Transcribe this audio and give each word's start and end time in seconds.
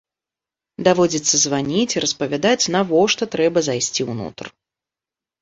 Даводзіцца 0.87 1.35
званіць 1.41 1.91
і 1.97 2.03
распавядаць, 2.05 2.67
навошта 2.77 3.23
трэба 3.37 3.65
зайсці 3.69 4.09
ўнутр. 4.11 4.45